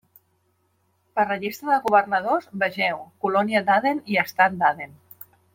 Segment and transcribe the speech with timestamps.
[1.19, 5.01] Per la llista de governadors, vegeu: colònia d'Aden i estat d'Aden.